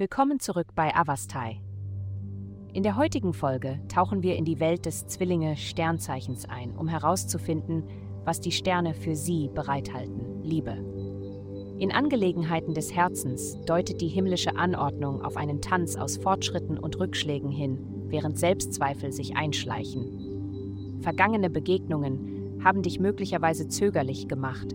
Willkommen 0.00 0.40
zurück 0.40 0.68
bei 0.74 0.96
Avastai. 0.96 1.60
In 2.72 2.82
der 2.82 2.96
heutigen 2.96 3.34
Folge 3.34 3.80
tauchen 3.88 4.22
wir 4.22 4.34
in 4.36 4.46
die 4.46 4.58
Welt 4.58 4.86
des 4.86 5.06
Zwillinge-Sternzeichens 5.06 6.48
ein, 6.48 6.74
um 6.74 6.88
herauszufinden, 6.88 7.84
was 8.24 8.40
die 8.40 8.50
Sterne 8.50 8.94
für 8.94 9.14
sie 9.14 9.50
bereithalten, 9.54 10.42
Liebe. 10.42 10.72
In 11.78 11.92
Angelegenheiten 11.92 12.72
des 12.72 12.94
Herzens 12.94 13.58
deutet 13.66 14.00
die 14.00 14.08
himmlische 14.08 14.56
Anordnung 14.56 15.20
auf 15.20 15.36
einen 15.36 15.60
Tanz 15.60 15.96
aus 15.96 16.16
Fortschritten 16.16 16.78
und 16.78 16.98
Rückschlägen 16.98 17.50
hin, 17.50 18.06
während 18.08 18.38
Selbstzweifel 18.38 19.12
sich 19.12 19.36
einschleichen. 19.36 21.02
Vergangene 21.02 21.50
Begegnungen 21.50 22.62
haben 22.64 22.80
dich 22.80 23.00
möglicherweise 23.00 23.68
zögerlich 23.68 24.28
gemacht, 24.28 24.74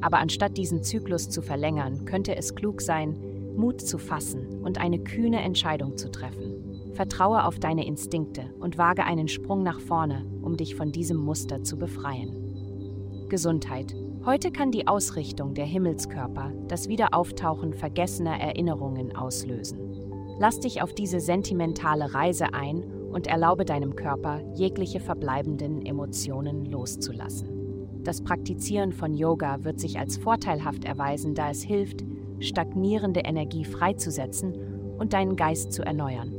aber 0.00 0.18
anstatt 0.18 0.56
diesen 0.56 0.82
Zyklus 0.82 1.30
zu 1.30 1.40
verlängern, 1.40 2.04
könnte 2.04 2.34
es 2.34 2.56
klug 2.56 2.80
sein, 2.80 3.35
Mut 3.56 3.80
zu 3.80 3.98
fassen 3.98 4.62
und 4.62 4.78
eine 4.78 4.98
kühne 4.98 5.40
Entscheidung 5.40 5.96
zu 5.96 6.10
treffen. 6.10 6.92
Vertraue 6.92 7.44
auf 7.44 7.58
deine 7.58 7.86
Instinkte 7.86 8.54
und 8.58 8.78
wage 8.78 9.04
einen 9.04 9.28
Sprung 9.28 9.62
nach 9.62 9.80
vorne, 9.80 10.24
um 10.42 10.56
dich 10.56 10.74
von 10.74 10.92
diesem 10.92 11.16
Muster 11.16 11.62
zu 11.62 11.76
befreien. 11.76 13.26
Gesundheit. 13.28 13.94
Heute 14.24 14.50
kann 14.50 14.70
die 14.70 14.88
Ausrichtung 14.88 15.54
der 15.54 15.66
Himmelskörper 15.66 16.52
das 16.68 16.88
Wiederauftauchen 16.88 17.74
vergessener 17.74 18.40
Erinnerungen 18.40 19.14
auslösen. 19.14 19.78
Lass 20.38 20.60
dich 20.60 20.82
auf 20.82 20.94
diese 20.94 21.20
sentimentale 21.20 22.12
Reise 22.12 22.52
ein 22.52 22.82
und 23.10 23.26
erlaube 23.26 23.64
deinem 23.64 23.96
Körper, 23.96 24.40
jegliche 24.54 25.00
verbleibenden 25.00 25.84
Emotionen 25.84 26.66
loszulassen. 26.66 28.02
Das 28.02 28.22
Praktizieren 28.22 28.92
von 28.92 29.14
Yoga 29.14 29.64
wird 29.64 29.80
sich 29.80 29.98
als 29.98 30.16
vorteilhaft 30.16 30.84
erweisen, 30.84 31.34
da 31.34 31.50
es 31.50 31.62
hilft, 31.62 32.04
stagnierende 32.40 33.20
Energie 33.20 33.64
freizusetzen 33.64 34.54
und 34.98 35.12
deinen 35.12 35.36
Geist 35.36 35.72
zu 35.72 35.82
erneuern. 35.82 36.32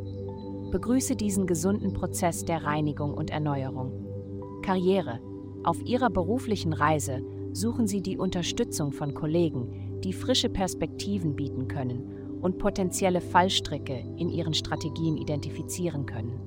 Begrüße 0.71 1.15
diesen 1.15 1.47
gesunden 1.47 1.93
Prozess 1.93 2.43
der 2.43 2.63
Reinigung 2.63 3.13
und 3.13 3.29
Erneuerung. 3.29 4.61
Karriere. 4.61 5.19
Auf 5.63 5.81
Ihrer 5.85 6.09
beruflichen 6.09 6.73
Reise 6.73 7.23
suchen 7.53 7.87
Sie 7.87 8.01
die 8.01 8.17
Unterstützung 8.17 8.91
von 8.91 9.13
Kollegen, 9.13 10.01
die 10.03 10.13
frische 10.13 10.49
Perspektiven 10.49 11.35
bieten 11.35 11.67
können 11.67 12.39
und 12.41 12.57
potenzielle 12.57 13.21
Fallstricke 13.21 14.03
in 14.17 14.29
Ihren 14.29 14.53
Strategien 14.53 15.17
identifizieren 15.17 16.05
können. 16.05 16.39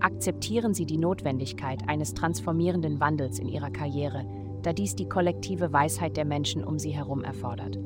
Akzeptieren 0.00 0.74
Sie 0.74 0.84
die 0.84 0.98
Notwendigkeit 0.98 1.88
eines 1.88 2.12
transformierenden 2.12 3.00
Wandels 3.00 3.38
in 3.38 3.48
Ihrer 3.48 3.70
Karriere, 3.70 4.26
da 4.62 4.72
dies 4.72 4.96
die 4.96 5.08
kollektive 5.08 5.72
Weisheit 5.72 6.16
der 6.16 6.24
Menschen 6.24 6.64
um 6.64 6.78
Sie 6.78 6.90
herum 6.90 7.24
erfordert. 7.24 7.78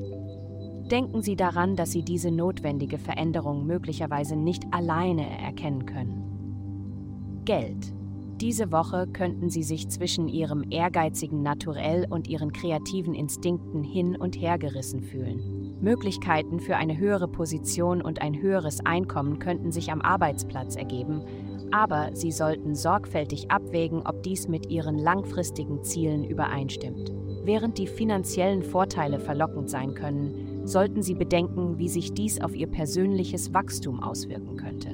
Denken 0.91 1.20
Sie 1.20 1.36
daran, 1.36 1.77
dass 1.77 1.92
Sie 1.92 2.03
diese 2.03 2.31
notwendige 2.31 2.97
Veränderung 2.98 3.67
möglicherweise 3.67 4.36
nicht 4.36 4.64
alleine 4.70 5.28
erkennen 5.39 5.84
können. 5.84 7.42
Geld. 7.45 7.92
Diese 8.41 8.72
Woche 8.72 9.06
könnten 9.08 9.50
Sie 9.50 9.64
sich 9.64 9.89
zwischen 9.89 10.28
Ihrem 10.28 10.64
ehrgeizigen 10.70 11.42
Naturell 11.42 12.06
und 12.08 12.28
Ihren 12.28 12.53
kreativen 12.53 13.12
Instinkten 13.12 13.83
hin 13.83 14.17
und 14.17 14.41
her 14.41 14.58
gerissen 14.58 15.03
fühlen. 15.03 15.77
Möglichkeiten 15.80 16.58
für 16.58 16.77
eine 16.77 16.97
höhere 16.97 17.28
Position 17.28 18.00
und 18.00 18.23
ein 18.23 18.41
höheres 18.41 18.80
Einkommen 18.86 19.41
könnten 19.41 19.73
sich 19.73 19.92
am 19.92 20.00
Arbeitsplatz 20.00 20.77
ergeben, 20.77 21.23
aber 21.70 22.11
Sie 22.14 22.33
sollten 22.33 22.75
sorgfältig 22.75 23.50
abwägen, 23.50 24.06
ob 24.06 24.23
dies 24.23 24.48
mit 24.48 24.70
Ihren 24.70 24.98
langfristigen 24.98 25.83
Zielen 25.83 26.25
übereinstimmt. 26.25 27.12
Während 27.45 27.77
die 27.78 27.86
finanziellen 27.86 28.62
Vorteile 28.62 29.19
verlockend 29.20 29.69
sein 29.69 29.95
können, 29.95 30.58
sollten 30.69 31.02
Sie 31.02 31.14
bedenken, 31.14 31.78
wie 31.78 31.88
sich 31.88 32.12
dies 32.12 32.41
auf 32.41 32.55
Ihr 32.55 32.66
persönliches 32.66 33.55
Wachstum 33.55 34.00
auswirken 34.02 34.56
könnte. 34.56 34.90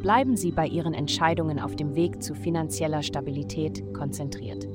Bleiben 0.00 0.36
Sie 0.36 0.52
bei 0.52 0.66
Ihren 0.66 0.94
Entscheidungen 0.94 1.58
auf 1.58 1.76
dem 1.76 1.94
Weg 1.94 2.22
zu 2.22 2.34
finanzieller 2.34 3.02
Stabilität 3.02 3.82
konzentriert. 3.94 4.68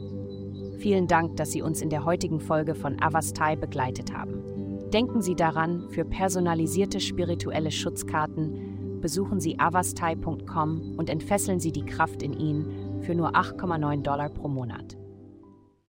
Vielen 0.78 1.08
Dank, 1.08 1.38
dass 1.38 1.52
Sie 1.52 1.62
uns 1.62 1.82
in 1.82 1.90
der 1.90 2.06
heutigen 2.06 2.40
Folge 2.40 2.76
von 2.76 3.02
Avastai 3.02 3.56
begleitet 3.56 4.14
haben. 4.14 4.44
Denken 4.92 5.22
Sie 5.22 5.36
daran, 5.36 5.90
für 5.90 6.06
personalisierte 6.06 7.00
spirituelle 7.00 7.72
Schutzkarten 7.72 9.00
besuchen 9.02 9.40
Sie 9.40 9.60
avastai.com 9.60 10.96
und 10.98 11.10
entfesseln 11.10 11.60
Sie 11.60 11.72
die 11.72 11.86
Kraft 11.86 12.22
in 12.22 12.34
Ihnen 12.34 13.02
für 13.02 13.16
nur 13.16 13.36
8,9 13.36 14.02
Dollar 14.02 14.30
pro 14.30 14.48
Monat. 14.48 14.98